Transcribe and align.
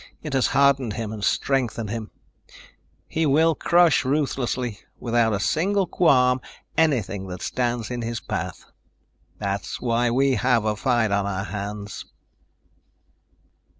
It 0.23 0.33
has 0.33 0.47
hardened 0.47 0.93
him 0.93 1.11
and 1.11 1.23
strengthened 1.23 1.91
him. 1.91 2.09
He 3.07 3.27
will 3.27 3.53
crush 3.53 4.03
ruthlessly, 4.03 4.79
without 4.99 5.31
a 5.31 5.39
single 5.39 5.85
qualm, 5.85 6.41
anything 6.75 7.27
that 7.27 7.43
stands 7.43 7.91
in 7.91 8.01
his 8.01 8.19
path. 8.19 8.65
That's 9.37 9.79
why 9.79 10.09
we'll 10.09 10.37
have 10.39 10.65
a 10.65 10.75
fight 10.75 11.11
on 11.11 11.27
our 11.27 11.43
hands." 11.43 12.05